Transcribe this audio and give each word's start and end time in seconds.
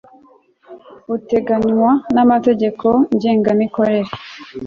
buteganywa 1.07 1.91
n 2.13 2.17
amategeko 2.23 2.87
ngengamikorere 3.15 4.11